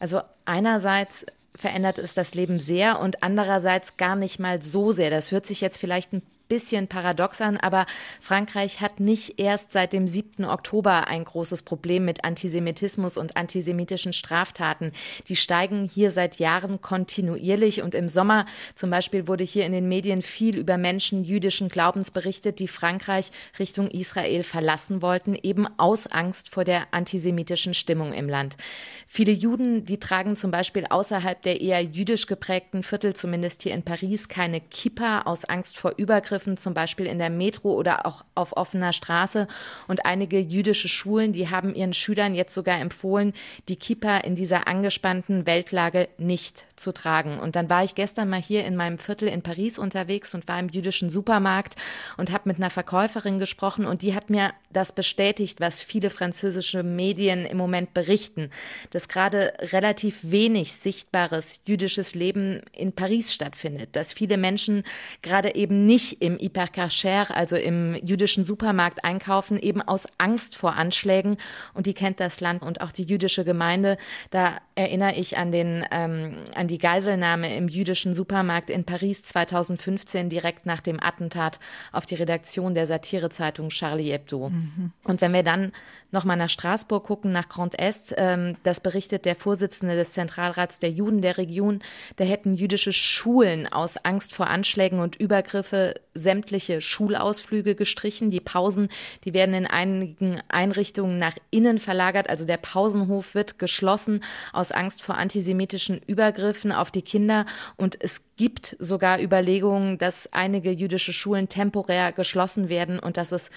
Also 0.00 0.20
einerseits 0.46 1.24
verändert 1.54 1.98
es 1.98 2.12
das 2.12 2.34
Leben 2.34 2.58
sehr 2.58 2.98
und 2.98 3.22
andererseits 3.22 3.96
gar 3.96 4.16
nicht 4.16 4.40
mal 4.40 4.60
so 4.60 4.90
sehr. 4.90 5.10
Das 5.10 5.30
hört 5.30 5.46
sich 5.46 5.60
jetzt 5.60 5.78
vielleicht 5.78 6.12
ein 6.12 6.22
bisschen 6.52 6.86
paradox 6.86 7.40
an, 7.40 7.56
aber 7.56 7.86
Frankreich 8.20 8.82
hat 8.82 9.00
nicht 9.00 9.40
erst 9.40 9.70
seit 9.70 9.94
dem 9.94 10.06
7. 10.06 10.44
Oktober 10.44 11.08
ein 11.08 11.24
großes 11.24 11.62
Problem 11.62 12.04
mit 12.04 12.26
Antisemitismus 12.26 13.16
und 13.16 13.38
antisemitischen 13.38 14.12
Straftaten. 14.12 14.92
Die 15.28 15.36
steigen 15.36 15.88
hier 15.88 16.10
seit 16.10 16.38
Jahren 16.40 16.82
kontinuierlich 16.82 17.80
und 17.80 17.94
im 17.94 18.06
Sommer 18.06 18.44
zum 18.74 18.90
Beispiel 18.90 19.28
wurde 19.28 19.44
hier 19.44 19.64
in 19.64 19.72
den 19.72 19.88
Medien 19.88 20.20
viel 20.20 20.58
über 20.58 20.76
Menschen 20.76 21.24
jüdischen 21.24 21.70
Glaubens 21.70 22.10
berichtet, 22.10 22.58
die 22.58 22.68
Frankreich 22.68 23.30
Richtung 23.58 23.88
Israel 23.88 24.42
verlassen 24.42 25.00
wollten, 25.00 25.34
eben 25.42 25.66
aus 25.78 26.06
Angst 26.06 26.50
vor 26.50 26.64
der 26.64 26.82
antisemitischen 26.90 27.72
Stimmung 27.72 28.12
im 28.12 28.28
Land. 28.28 28.58
Viele 29.06 29.32
Juden, 29.32 29.86
die 29.86 29.98
tragen 29.98 30.36
zum 30.36 30.50
Beispiel 30.50 30.84
außerhalb 30.84 31.40
der 31.40 31.62
eher 31.62 31.80
jüdisch 31.82 32.26
geprägten 32.26 32.82
Viertel, 32.82 33.14
zumindest 33.14 33.62
hier 33.62 33.72
in 33.72 33.84
Paris, 33.84 34.28
keine 34.28 34.60
Kippa 34.60 35.22
aus 35.22 35.46
Angst 35.46 35.78
vor 35.78 35.94
Übergriffen 35.96 36.41
Übergriffen, 36.42 36.56
zum 36.56 36.74
Beispiel 36.74 37.06
in 37.06 37.18
der 37.18 37.30
Metro 37.30 37.72
oder 37.72 38.06
auch 38.06 38.24
auf 38.34 38.56
offener 38.56 38.92
Straße. 38.92 39.46
Und 39.88 40.04
einige 40.06 40.38
jüdische 40.38 40.88
Schulen, 40.88 41.32
die 41.32 41.48
haben 41.48 41.74
ihren 41.74 41.94
Schülern 41.94 42.34
jetzt 42.34 42.54
sogar 42.54 42.80
empfohlen, 42.80 43.32
die 43.68 43.76
Kippa 43.76 44.18
in 44.18 44.34
dieser 44.34 44.66
angespannten 44.66 45.46
Weltlage 45.46 46.08
nicht 46.18 46.66
zu 46.76 46.92
tragen. 46.92 47.38
Und 47.38 47.56
dann 47.56 47.70
war 47.70 47.84
ich 47.84 47.94
gestern 47.94 48.28
mal 48.28 48.40
hier 48.40 48.64
in 48.64 48.76
meinem 48.76 48.98
Viertel 48.98 49.28
in 49.28 49.42
Paris 49.42 49.78
unterwegs 49.78 50.34
und 50.34 50.48
war 50.48 50.58
im 50.58 50.68
jüdischen 50.68 51.10
Supermarkt 51.10 51.76
und 52.16 52.32
habe 52.32 52.48
mit 52.48 52.56
einer 52.56 52.70
Verkäuferin 52.70 53.38
gesprochen 53.38 53.86
und 53.86 54.02
die 54.02 54.14
hat 54.14 54.30
mir 54.30 54.52
das 54.72 54.94
bestätigt, 54.94 55.60
was 55.60 55.80
viele 55.80 56.10
französische 56.10 56.82
Medien 56.82 57.46
im 57.46 57.56
Moment 57.56 57.94
berichten, 57.94 58.50
dass 58.90 59.08
gerade 59.08 59.52
relativ 59.60 60.18
wenig 60.22 60.72
sichtbares 60.72 61.60
jüdisches 61.66 62.14
Leben 62.14 62.62
in 62.72 62.92
Paris 62.92 63.32
stattfindet, 63.32 63.90
dass 63.92 64.12
viele 64.12 64.36
Menschen 64.36 64.84
gerade 65.22 65.54
eben 65.54 65.86
nicht 65.86 66.22
im 66.22 66.38
Hypercacher, 66.38 67.34
also 67.34 67.56
im 67.56 67.94
jüdischen 68.04 68.44
Supermarkt 68.44 69.04
einkaufen, 69.04 69.58
eben 69.58 69.82
aus 69.82 70.06
Angst 70.18 70.56
vor 70.56 70.76
Anschlägen. 70.76 71.36
Und 71.74 71.86
die 71.86 71.94
kennt 71.94 72.20
das 72.20 72.40
Land 72.40 72.62
und 72.62 72.80
auch 72.80 72.92
die 72.92 73.04
jüdische 73.04 73.44
Gemeinde. 73.44 73.96
Da 74.30 74.58
erinnere 74.74 75.14
ich 75.14 75.36
an 75.36 75.52
den, 75.52 75.84
ähm, 75.90 76.38
an 76.54 76.68
die 76.68 76.78
Geiselnahme 76.78 77.54
im 77.56 77.68
jüdischen 77.68 78.14
Supermarkt 78.14 78.70
in 78.70 78.84
Paris 78.84 79.22
2015, 79.22 80.28
direkt 80.28 80.66
nach 80.66 80.80
dem 80.80 81.02
Attentat 81.02 81.58
auf 81.92 82.06
die 82.06 82.14
Redaktion 82.14 82.74
der 82.74 82.86
Satirezeitung 82.86 83.68
Charlie 83.70 84.12
Hebdo. 84.12 84.50
Mhm. 84.50 84.61
Und 85.04 85.20
wenn 85.20 85.32
wir 85.32 85.42
dann 85.42 85.72
nochmal 86.10 86.36
nach 86.36 86.50
Straßburg 86.50 87.04
gucken, 87.04 87.32
nach 87.32 87.48
Grand 87.48 87.78
Est, 87.78 88.14
ähm, 88.16 88.56
das 88.62 88.80
berichtet 88.80 89.24
der 89.24 89.34
Vorsitzende 89.34 89.96
des 89.96 90.12
Zentralrats 90.12 90.78
der 90.78 90.90
Juden 90.90 91.22
der 91.22 91.38
Region, 91.38 91.80
da 92.16 92.24
hätten 92.24 92.54
jüdische 92.54 92.92
Schulen 92.92 93.66
aus 93.72 93.96
Angst 93.96 94.34
vor 94.34 94.48
Anschlägen 94.48 95.00
und 95.00 95.16
Übergriffe 95.16 95.94
sämtliche 96.14 96.80
Schulausflüge 96.80 97.74
gestrichen. 97.74 98.30
Die 98.30 98.40
Pausen, 98.40 98.88
die 99.24 99.32
werden 99.32 99.54
in 99.54 99.66
einigen 99.66 100.40
Einrichtungen 100.48 101.18
nach 101.18 101.36
innen 101.50 101.78
verlagert. 101.78 102.28
Also 102.28 102.44
der 102.44 102.58
Pausenhof 102.58 103.34
wird 103.34 103.58
geschlossen 103.58 104.22
aus 104.52 104.72
Angst 104.72 105.02
vor 105.02 105.16
antisemitischen 105.16 106.00
Übergriffen 106.06 106.72
auf 106.72 106.90
die 106.90 107.02
Kinder. 107.02 107.46
Und 107.76 107.96
es 108.02 108.22
gibt 108.42 108.74
sogar 108.80 109.22
Überlegungen, 109.22 109.98
dass 109.98 110.32
einige 110.32 110.72
jüdische 110.72 111.12
Schulen 111.12 111.48
temporär 111.48 112.10
geschlossen 112.10 112.68
werden 112.68 112.98
und 112.98 113.16
dass 113.16 113.30
es 113.30 113.52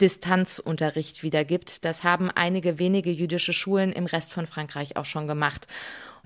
Distanzunterricht 0.00 1.22
wieder 1.22 1.44
gibt. 1.44 1.84
Das 1.84 2.04
haben 2.04 2.30
einige 2.30 2.78
wenige 2.78 3.10
jüdische 3.10 3.52
Schulen 3.52 3.92
im 3.92 4.06
Rest 4.06 4.32
von 4.32 4.46
Frankreich 4.46 4.96
auch 4.96 5.04
schon 5.04 5.26
gemacht. 5.26 5.66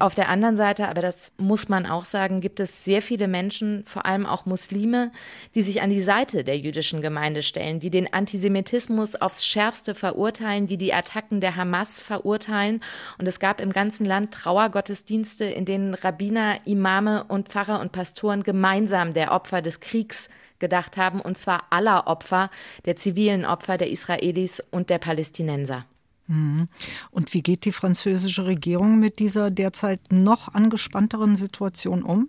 Auf 0.01 0.15
der 0.15 0.29
anderen 0.29 0.55
Seite, 0.55 0.89
aber 0.89 1.03
das 1.03 1.33
muss 1.39 1.69
man 1.69 1.85
auch 1.85 2.05
sagen, 2.05 2.41
gibt 2.41 2.61
es 2.61 2.85
sehr 2.85 3.03
viele 3.03 3.27
Menschen, 3.27 3.83
vor 3.85 4.07
allem 4.07 4.27
auch 4.27 4.47
Muslime, 4.47 5.11
die 5.57 5.63
sich 5.63 5.83
an 5.83 5.91
die 5.91 6.01
Seite 6.01 6.45
der 6.45 6.57
jüdischen 6.57 7.03
Gemeinde 7.03 7.43
stellen, 7.43 7.81
die 7.81 7.91
den 7.91 8.13
Antisemitismus 8.13 9.17
aufs 9.17 9.45
Schärfste 9.45 9.97
verurteilen, 9.97 10.69
die 10.69 10.77
die 10.77 10.95
Attacken 10.95 11.41
der 11.41 11.57
Hamas 11.57 11.99
verurteilen. 11.99 12.81
Und 13.19 13.27
es 13.27 13.41
gab 13.41 13.61
im 13.61 13.73
ganzen 13.73 14.07
Land 14.07 14.33
Trauergottesdienste, 14.33 15.47
in 15.47 15.65
denen 15.65 15.95
Rabbiner, 15.95 16.61
Imame 16.65 17.25
und 17.25 17.49
Pfarrer 17.49 17.81
und 17.81 17.91
Pastoren 17.91 18.45
gemeinsam 18.45 19.15
der 19.15 19.33
Opfer 19.33 19.63
des 19.63 19.81
Kriegs 19.81 20.29
gedacht 20.61 20.97
haben, 20.97 21.21
und 21.21 21.39
zwar 21.39 21.65
aller 21.71 22.07
Opfer, 22.07 22.51
der 22.85 22.95
zivilen 22.95 23.45
Opfer 23.45 23.79
der 23.79 23.91
Israelis 23.91 24.61
und 24.71 24.91
der 24.91 24.99
Palästinenser. 24.99 25.87
Mhm. 26.29 26.69
Und 27.11 27.35
wie 27.35 27.43
geht 27.43 27.65
die 27.65 27.73
französische 27.73 28.47
Regierung 28.47 29.01
mit 29.01 29.19
dieser 29.19 29.51
derzeit 29.51 30.01
noch 30.13 30.55
angespannteren 30.55 31.37
Situation 31.37 32.03
um? 32.03 32.29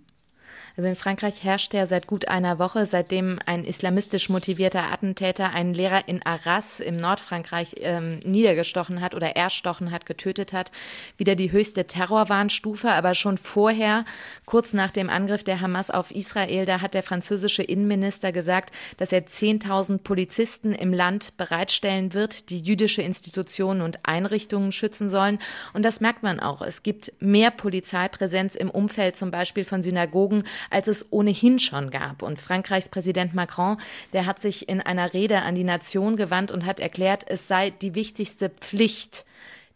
Also 0.79 0.87
in 0.87 0.95
Frankreich 0.95 1.43
herrscht 1.43 1.73
ja 1.73 1.85
seit 1.85 2.07
gut 2.07 2.29
einer 2.29 2.57
Woche, 2.57 2.85
seitdem 2.85 3.37
ein 3.45 3.65
islamistisch 3.65 4.29
motivierter 4.29 4.93
Attentäter 4.93 5.49
einen 5.49 5.73
Lehrer 5.73 6.07
in 6.07 6.25
Arras 6.25 6.79
im 6.79 6.95
Nordfrankreich 6.95 7.75
ähm, 7.81 8.19
niedergestochen 8.19 9.01
hat 9.01 9.13
oder 9.13 9.35
erstochen 9.35 9.91
hat, 9.91 10.05
getötet 10.05 10.53
hat, 10.53 10.71
wieder 11.17 11.35
die 11.35 11.51
höchste 11.51 11.85
Terrorwarnstufe. 11.85 12.91
Aber 12.91 13.13
schon 13.13 13.37
vorher, 13.37 14.05
kurz 14.45 14.71
nach 14.71 14.91
dem 14.91 15.09
Angriff 15.09 15.43
der 15.43 15.59
Hamas 15.59 15.91
auf 15.91 16.11
Israel, 16.11 16.65
da 16.65 16.79
hat 16.79 16.93
der 16.93 17.03
französische 17.03 17.61
Innenminister 17.61 18.31
gesagt, 18.31 18.73
dass 18.95 19.11
er 19.11 19.25
10.000 19.25 19.97
Polizisten 19.97 20.71
im 20.71 20.93
Land 20.93 21.35
bereitstellen 21.35 22.13
wird, 22.13 22.49
die 22.51 22.61
jüdische 22.61 23.01
Institutionen 23.01 23.81
und 23.81 24.05
Einrichtungen 24.05 24.71
schützen 24.71 25.09
sollen. 25.09 25.39
Und 25.73 25.83
das 25.83 25.99
merkt 25.99 26.23
man 26.23 26.39
auch. 26.39 26.61
Es 26.61 26.83
gibt 26.83 27.11
mehr 27.19 27.51
Polizeipräsenz 27.51 28.55
im 28.55 28.69
Umfeld 28.69 29.17
zum 29.17 29.29
Beispiel 29.29 29.65
von 29.65 29.83
Synagogen 29.83 30.45
als 30.69 30.87
es 30.87 31.11
ohnehin 31.11 31.59
schon 31.59 31.89
gab. 31.91 32.21
Und 32.21 32.39
Frankreichs 32.39 32.89
Präsident 32.89 33.33
Macron, 33.33 33.77
der 34.13 34.25
hat 34.25 34.39
sich 34.39 34.69
in 34.69 34.81
einer 34.81 35.13
Rede 35.13 35.41
an 35.41 35.55
die 35.55 35.63
Nation 35.63 36.15
gewandt 36.15 36.51
und 36.51 36.65
hat 36.65 36.79
erklärt, 36.79 37.23
es 37.27 37.47
sei 37.47 37.69
die 37.69 37.95
wichtigste 37.95 38.49
Pflicht, 38.49 39.25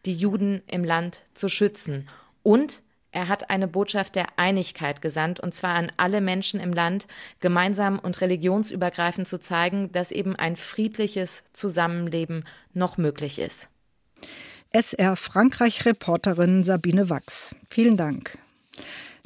die 0.05 0.13
Juden 0.13 0.61
im 0.67 0.83
Land 0.83 1.21
zu 1.33 1.49
schützen. 1.49 2.07
Und 2.43 2.81
er 3.13 3.27
hat 3.27 3.51
eine 3.51 3.67
Botschaft 3.67 4.15
der 4.15 4.25
Einigkeit 4.37 5.01
gesandt, 5.01 5.39
und 5.39 5.53
zwar 5.53 5.75
an 5.75 5.91
alle 5.97 6.19
Menschen 6.19 6.59
im 6.59 6.73
Land, 6.73 7.07
gemeinsam 7.39 7.99
und 7.99 8.19
religionsübergreifend 8.21 9.27
zu 9.27 9.39
zeigen, 9.39 9.91
dass 9.91 10.11
eben 10.11 10.35
ein 10.35 10.55
friedliches 10.55 11.43
Zusammenleben 11.53 12.43
noch 12.73 12.97
möglich 12.97 13.37
ist. 13.37 13.69
SR 14.71 15.15
Frankreich-Reporterin 15.15 16.63
Sabine 16.63 17.11
Wachs. 17.11 17.55
Vielen 17.69 17.97
Dank. 17.97 18.39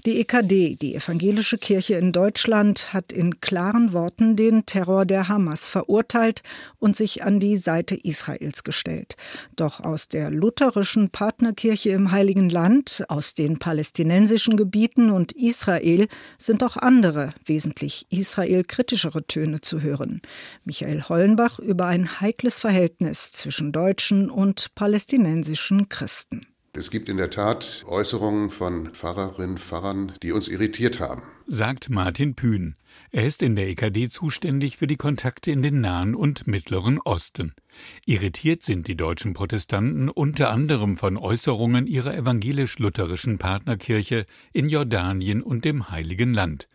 Die 0.06 0.20
EKD, 0.20 0.76
die 0.76 0.94
Evangelische 0.96 1.58
Kirche 1.58 1.96
in 1.96 2.12
Deutschland, 2.12 2.94
hat 2.94 3.12
in 3.12 3.42
klaren 3.42 3.94
Worten 3.94 4.36
den 4.36 4.66
Terror 4.68 5.06
der 5.06 5.28
Hamas 5.28 5.70
verurteilt 5.70 6.44
und 6.78 6.96
sich 6.96 7.24
an 7.24 7.40
die 7.40 7.58
Seite 7.58 7.96
Israels 7.96 8.64
gestellt. 8.64 9.18
Doch 9.56 9.80
aus 9.82 10.08
der 10.08 10.30
lutherischen 10.30 11.10
Partnerkirche 11.10 11.90
im 11.90 12.12
Heiligen 12.12 12.50
Land, 12.50 13.06
aus 13.10 13.34
den 13.34 13.58
palästinensischen 13.58 14.56
Gebieten 14.56 15.10
und 15.10 15.32
Israel 15.32 16.08
sind 16.38 16.64
auch 16.64 16.78
andere, 16.78 17.34
wesentlich 17.44 18.06
israelkritischere 18.10 19.26
Töne 19.26 19.62
zu 19.62 19.82
hören. 19.82 20.22
Michael 20.64 21.04
Hollenbach 21.04 21.58
über 21.58 21.88
ein 21.88 22.22
heikles 22.22 22.60
Verhältnis 22.60 23.32
zwischen 23.32 23.72
deutschen 23.72 24.30
und 24.30 24.74
palästinensischen 24.76 25.90
Christen. 25.90 26.46
Es 26.78 26.92
gibt 26.92 27.10
in 27.10 27.18
der 27.18 27.32
Tat 27.32 27.84
Äußerungen 27.88 28.52
von 28.52 28.94
Pfarrerinnen, 28.94 29.58
Pfarrern, 29.58 30.12
die 30.22 30.32
uns 30.32 30.48
irritiert 30.48 31.00
haben. 31.00 31.24
Sagt 31.48 31.90
Martin 31.90 32.36
Pühn. 32.36 32.76
Er 33.10 33.26
ist 33.26 33.42
in 33.42 33.56
der 33.56 33.68
EKD 33.68 34.10
zuständig 34.10 34.78
für 34.78 34.86
die 34.86 34.96
Kontakte 34.96 35.50
in 35.50 35.64
den 35.64 35.82
Nahen 35.82 36.14
und 36.14 36.46
Mittleren 36.46 37.00
Osten. 37.00 37.56
Irritiert 38.06 38.62
sind 38.62 38.88
die 38.88 38.96
deutschen 38.96 39.34
Protestanten 39.34 40.08
unter 40.08 40.52
anderem 40.52 40.98
von 40.98 41.18
Äußerungen 41.18 41.88
ihrer 41.88 42.16
evangelisch-lutherischen 42.16 43.40
Partnerkirche 43.40 44.28
in 44.54 44.70
Jordanien 44.70 45.42
und 45.42 45.66
dem 45.66 45.90
Heiligen 45.90 46.36
Land. 46.36 46.68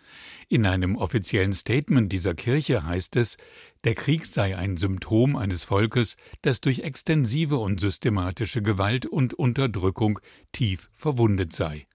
In 0.48 0.66
einem 0.66 0.96
offiziellen 0.96 1.52
Statement 1.52 2.12
dieser 2.12 2.34
Kirche 2.34 2.84
heißt 2.84 3.14
es, 3.16 3.36
der 3.84 3.94
Krieg 3.94 4.26
sei 4.26 4.56
ein 4.56 4.76
Symptom 4.76 5.36
eines 5.36 5.64
Volkes, 5.64 6.16
das 6.42 6.60
durch 6.60 6.80
extensive 6.80 7.58
und 7.58 7.80
systematische 7.80 8.62
Gewalt 8.62 9.06
und 9.06 9.34
Unterdrückung 9.34 10.20
tief 10.52 10.88
verwundet 10.92 11.52
sei. 11.52 11.86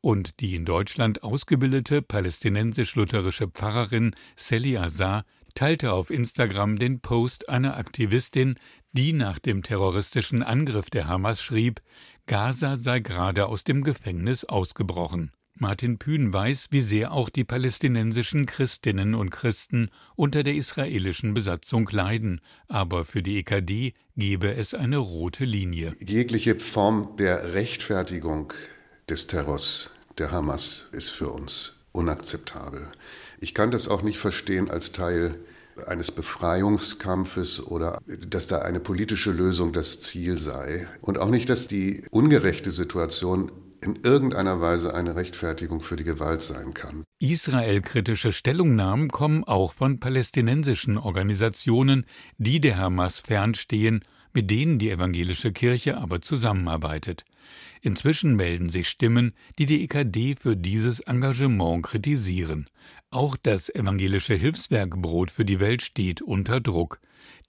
Und 0.00 0.40
die 0.40 0.54
in 0.54 0.64
Deutschland 0.64 1.22
ausgebildete 1.22 2.02
palästinensisch-lutherische 2.02 3.48
Pfarrerin 3.48 4.14
Sally 4.34 4.76
Azar 4.76 5.24
teilte 5.54 5.92
auf 5.92 6.10
Instagram 6.10 6.78
den 6.78 7.00
Post 7.00 7.48
einer 7.48 7.76
Aktivistin, 7.76 8.54
die 8.92 9.12
nach 9.12 9.38
dem 9.38 9.62
terroristischen 9.62 10.42
Angriff 10.42 10.90
der 10.90 11.06
Hamas 11.06 11.42
schrieb, 11.42 11.80
Gaza 12.26 12.76
sei 12.76 13.00
gerade 13.00 13.46
aus 13.46 13.64
dem 13.64 13.82
Gefängnis 13.82 14.44
ausgebrochen. 14.44 15.32
Martin 15.60 15.98
Pühn 15.98 16.32
weiß, 16.32 16.68
wie 16.70 16.80
sehr 16.80 17.12
auch 17.12 17.28
die 17.28 17.44
palästinensischen 17.44 18.46
Christinnen 18.46 19.14
und 19.14 19.28
Christen 19.28 19.90
unter 20.16 20.42
der 20.42 20.54
israelischen 20.54 21.34
Besatzung 21.34 21.86
leiden, 21.92 22.40
aber 22.66 23.04
für 23.04 23.22
die 23.22 23.36
EKD 23.36 23.92
gebe 24.16 24.54
es 24.54 24.72
eine 24.72 24.96
rote 24.96 25.44
Linie. 25.44 25.94
Jegliche 26.00 26.58
Form 26.58 27.14
der 27.18 27.52
Rechtfertigung 27.52 28.54
des 29.10 29.26
Terrors 29.26 29.90
der 30.16 30.30
Hamas 30.30 30.86
ist 30.92 31.10
für 31.10 31.28
uns 31.28 31.76
unakzeptabel. 31.92 32.88
Ich 33.38 33.52
kann 33.52 33.70
das 33.70 33.86
auch 33.86 34.00
nicht 34.00 34.18
verstehen 34.18 34.70
als 34.70 34.92
Teil 34.92 35.34
eines 35.86 36.10
Befreiungskampfes 36.10 37.62
oder 37.66 37.98
dass 38.06 38.46
da 38.46 38.60
eine 38.60 38.80
politische 38.80 39.30
Lösung 39.30 39.74
das 39.74 40.00
Ziel 40.00 40.38
sei. 40.38 40.88
Und 41.02 41.18
auch 41.18 41.28
nicht, 41.28 41.50
dass 41.50 41.68
die 41.68 42.02
ungerechte 42.10 42.70
Situation 42.70 43.52
in 43.82 43.96
irgendeiner 44.02 44.60
Weise 44.60 44.94
eine 44.94 45.16
Rechtfertigung 45.16 45.80
für 45.80 45.96
die 45.96 46.04
Gewalt 46.04 46.42
sein 46.42 46.74
kann. 46.74 47.04
Israel-kritische 47.18 48.32
Stellungnahmen 48.32 49.08
kommen 49.08 49.44
auch 49.44 49.72
von 49.72 50.00
palästinensischen 50.00 50.98
Organisationen, 50.98 52.04
die 52.38 52.60
der 52.60 52.78
Hamas 52.78 53.20
fernstehen, 53.20 54.04
mit 54.32 54.50
denen 54.50 54.78
die 54.78 54.90
evangelische 54.90 55.52
Kirche 55.52 55.98
aber 55.98 56.20
zusammenarbeitet. 56.20 57.24
Inzwischen 57.82 58.36
melden 58.36 58.68
sich 58.68 58.88
Stimmen, 58.88 59.32
die 59.58 59.66
die 59.66 59.82
EKD 59.84 60.36
für 60.38 60.56
dieses 60.56 61.00
Engagement 61.00 61.82
kritisieren. 61.84 62.68
Auch 63.12 63.36
das 63.36 63.68
evangelische 63.68 64.34
Hilfswerk 64.34 65.02
Brot 65.02 65.32
für 65.32 65.44
die 65.44 65.58
Welt 65.58 65.82
steht 65.82 66.22
unter 66.22 66.60
Druck. 66.60 67.00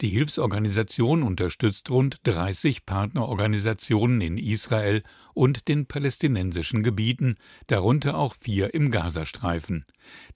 Die 0.01 0.09
Hilfsorganisation 0.09 1.21
unterstützt 1.21 1.91
rund 1.91 2.19
30 2.23 2.87
Partnerorganisationen 2.87 4.21
in 4.21 4.39
Israel 4.39 5.03
und 5.35 5.67
den 5.67 5.85
palästinensischen 5.85 6.81
Gebieten, 6.81 7.35
darunter 7.67 8.17
auch 8.17 8.33
vier 8.33 8.73
im 8.73 8.89
Gazastreifen. 8.89 9.85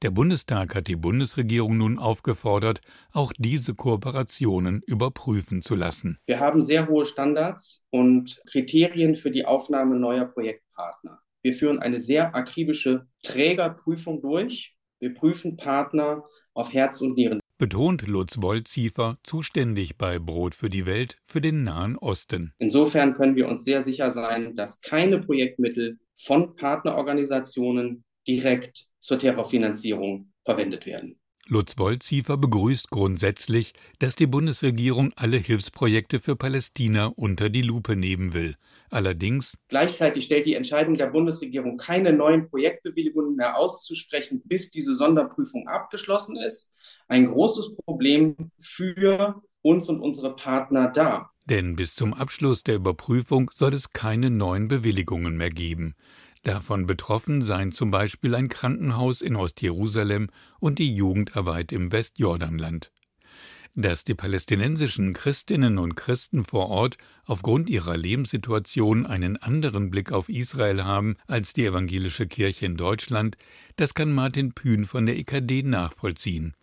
Der 0.04 0.12
Bundestag 0.12 0.76
hat 0.76 0.88
die 0.88 0.96
Bundesregierung 0.96 1.76
nun 1.76 1.98
aufgefordert, 1.98 2.82
auch 3.12 3.34
diese 3.36 3.74
Kooperationen 3.74 4.84
überprüfen 4.86 5.64
zu 5.64 5.74
lassen. 5.74 6.20
Wir 6.28 6.40
haben 6.40 6.62
sehr 6.62 6.88
hohe 6.88 7.08
Standards 7.08 7.84
und 7.90 8.44
Kriterien 8.46 9.16
für 9.16 9.32
die 9.32 9.46
Aufnahme 9.46 9.96
neuer 9.96 10.26
Projektpartner. 10.26 11.20
Wir 11.42 11.54
führen 11.54 11.80
eine 11.80 12.00
sehr 12.00 12.36
akribische 12.36 13.08
Trägerprüfung 13.24 14.22
durch. 14.22 14.75
Wir 15.00 15.14
prüfen 15.14 15.58
Partner 15.58 16.24
auf 16.54 16.74
Herz 16.74 17.02
und 17.02 17.16
Nieren 17.16 17.40
betont 17.58 18.06
Lutz 18.08 18.42
Wolziefer, 18.42 19.18
zuständig 19.24 19.98
bei 19.98 20.20
Brot 20.20 20.56
für 20.56 20.70
die 20.70 20.86
Welt 20.86 21.18
für 21.26 21.42
den 21.42 21.64
Nahen 21.64 21.98
Osten. 21.98 22.54
Insofern 22.58 23.16
können 23.16 23.36
wir 23.36 23.48
uns 23.48 23.64
sehr 23.64 23.82
sicher 23.82 24.12
sein, 24.12 24.56
dass 24.56 24.82
keine 24.82 25.20
Projektmittel 25.20 25.98
von 26.16 26.56
Partnerorganisationen 26.56 28.04
direkt 28.28 28.88
zur 29.00 29.20
Terrorfinanzierung 29.20 30.32
verwendet 30.44 30.86
werden. 30.86 31.20
Lutz 31.48 31.78
Wolziefer 31.78 32.38
begrüßt 32.38 32.90
grundsätzlich, 32.90 33.74
dass 34.00 34.16
die 34.16 34.26
Bundesregierung 34.26 35.14
alle 35.16 35.38
Hilfsprojekte 35.38 36.20
für 36.20 36.36
Palästina 36.36 37.06
unter 37.06 37.50
die 37.50 37.62
Lupe 37.62 37.96
nehmen 37.96 38.34
will. 38.34 38.56
Allerdings 38.90 39.58
gleichzeitig 39.68 40.26
stellt 40.26 40.46
die 40.46 40.56
Entscheidung 40.56 40.96
der 40.96 41.08
Bundesregierung 41.08 41.78
keine 41.78 42.14
neuen 42.14 42.50
Projektbewilligungen 42.50 43.36
mehr 43.36 43.58
auszusprechen, 43.58 44.42
bis 44.46 44.72
diese 44.72 44.96
Sonderprüfung 44.96 45.68
abgeschlossen 45.68 46.38
ist, 46.38 46.72
ein 47.08 47.28
großes 47.28 47.76
Problem 47.78 48.36
für 48.58 49.42
uns 49.62 49.90
und 49.90 50.00
unsere 50.00 50.36
Partner 50.36 50.90
dar. 50.90 51.32
Denn 51.48 51.76
bis 51.76 51.96
zum 51.96 52.14
Abschluss 52.14 52.64
der 52.64 52.76
Überprüfung 52.76 53.52
soll 53.54 53.74
es 53.74 53.92
keine 53.92 54.30
neuen 54.30 54.68
Bewilligungen 54.68 55.38
mehr 55.38 55.50
geben. 55.52 55.96
Davon 56.44 56.86
betroffen 56.86 57.42
seien 57.42 57.72
zum 57.72 57.90
Beispiel 57.90 58.36
ein 58.36 58.50
Krankenhaus 58.50 59.22
in 59.22 59.36
Ostjerusalem 59.36 60.30
und 60.60 60.78
die 60.78 60.96
Jugendarbeit 60.96 61.72
im 61.72 61.92
Westjordanland. 61.92 62.92
Dass 63.78 64.06
die 64.06 64.14
palästinensischen 64.14 65.14
Christinnen 65.14 65.78
und 65.78 65.96
Christen 65.96 66.46
vor 66.46 66.70
Ort 66.70 66.98
aufgrund 67.26 67.70
ihrer 67.70 67.98
Lebenssituation 67.98 69.06
einen 69.06 69.36
anderen 69.36 69.90
Blick 69.90 70.14
auf 70.14 70.30
Israel 70.30 70.86
haben 70.86 71.18
als 71.28 71.52
die 71.52 71.66
evangelische 71.66 72.26
Kirche 72.26 72.66
in 72.66 72.78
Deutschland, 72.78 73.38
das 73.76 73.94
kann 73.94 74.14
Martin 74.14 74.54
Pühn 74.54 74.86
von 74.86 75.06
der 75.06 75.18
EKD 75.18 75.64
nachvollziehen. 75.64 76.54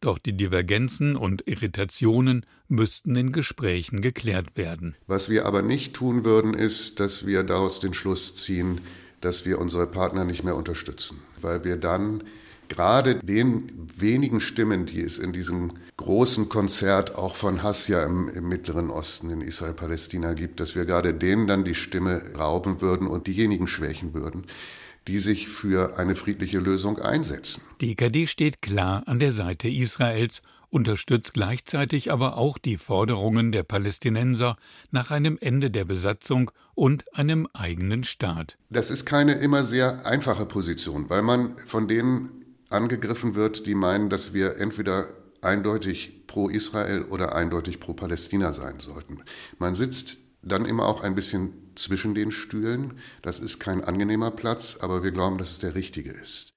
Doch 0.00 0.18
die 0.18 0.32
Divergenzen 0.32 1.14
und 1.14 1.46
Irritationen 1.46 2.46
müssten 2.68 3.14
in 3.16 3.32
Gesprächen 3.32 4.00
geklärt 4.00 4.56
werden. 4.56 4.96
Was 5.06 5.28
wir 5.28 5.44
aber 5.44 5.60
nicht 5.60 5.92
tun 5.92 6.24
würden, 6.24 6.54
ist, 6.54 7.00
dass 7.00 7.26
wir 7.26 7.42
daraus 7.42 7.80
den 7.80 7.92
Schluss 7.92 8.34
ziehen, 8.34 8.80
dass 9.20 9.44
wir 9.44 9.58
unsere 9.58 9.86
Partner 9.86 10.24
nicht 10.24 10.42
mehr 10.42 10.56
unterstützen, 10.56 11.18
weil 11.40 11.64
wir 11.64 11.76
dann 11.76 12.24
gerade 12.72 13.16
den 13.16 13.90
wenigen 13.96 14.40
Stimmen, 14.40 14.86
die 14.86 15.00
es 15.02 15.18
in 15.18 15.32
diesem 15.32 15.72
großen 15.98 16.48
Konzert 16.48 17.14
auch 17.16 17.36
von 17.36 17.62
Hass 17.62 17.86
ja 17.88 18.02
im, 18.04 18.28
im 18.28 18.48
Mittleren 18.48 18.90
Osten 18.90 19.30
in 19.30 19.40
Israel-Palästina 19.42 20.32
gibt, 20.32 20.58
dass 20.58 20.74
wir 20.74 20.84
gerade 20.84 21.12
denen 21.12 21.46
dann 21.46 21.64
die 21.64 21.74
Stimme 21.74 22.22
rauben 22.36 22.80
würden 22.80 23.06
und 23.06 23.26
diejenigen 23.26 23.66
schwächen 23.66 24.14
würden, 24.14 24.46
die 25.06 25.18
sich 25.18 25.48
für 25.48 25.98
eine 25.98 26.16
friedliche 26.16 26.58
Lösung 26.58 26.98
einsetzen. 26.98 27.62
Die 27.80 27.92
EKD 27.92 28.26
steht 28.26 28.62
klar 28.62 29.02
an 29.06 29.18
der 29.18 29.32
Seite 29.32 29.68
Israels 29.68 30.42
unterstützt 30.72 31.34
gleichzeitig 31.34 32.10
aber 32.10 32.38
auch 32.38 32.56
die 32.56 32.78
Forderungen 32.78 33.52
der 33.52 33.62
Palästinenser 33.62 34.56
nach 34.90 35.10
einem 35.10 35.36
Ende 35.40 35.70
der 35.70 35.84
Besatzung 35.84 36.50
und 36.74 37.04
einem 37.14 37.46
eigenen 37.52 38.04
Staat. 38.04 38.56
Das 38.70 38.90
ist 38.90 39.04
keine 39.04 39.34
immer 39.34 39.64
sehr 39.64 40.06
einfache 40.06 40.46
Position, 40.46 41.10
weil 41.10 41.22
man 41.22 41.56
von 41.66 41.88
denen 41.88 42.41
angegriffen 42.72 43.34
wird, 43.34 43.66
die 43.66 43.74
meinen, 43.74 44.10
dass 44.10 44.32
wir 44.32 44.56
entweder 44.56 45.08
eindeutig 45.40 46.26
pro 46.26 46.48
Israel 46.48 47.04
oder 47.04 47.34
eindeutig 47.34 47.80
pro 47.80 47.94
Palästina 47.94 48.52
sein 48.52 48.80
sollten. 48.80 49.22
Man 49.58 49.74
sitzt 49.74 50.18
dann 50.42 50.64
immer 50.64 50.86
auch 50.86 51.02
ein 51.02 51.14
bisschen 51.14 51.52
zwischen 51.74 52.14
den 52.14 52.32
Stühlen. 52.32 52.98
Das 53.22 53.38
ist 53.40 53.58
kein 53.58 53.84
angenehmer 53.84 54.30
Platz, 54.30 54.76
aber 54.80 55.02
wir 55.02 55.12
glauben, 55.12 55.38
dass 55.38 55.52
es 55.52 55.58
der 55.60 55.74
richtige 55.74 56.10
ist. 56.10 56.50